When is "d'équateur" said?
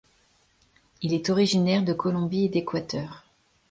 2.49-3.23